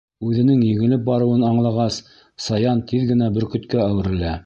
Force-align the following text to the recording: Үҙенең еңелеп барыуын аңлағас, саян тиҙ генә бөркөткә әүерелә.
Үҙенең 0.27 0.63
еңелеп 0.67 1.03
барыуын 1.09 1.45
аңлағас, 1.51 2.01
саян 2.49 2.85
тиҙ 2.93 3.07
генә 3.15 3.33
бөркөткә 3.39 3.89
әүерелә. 3.89 4.39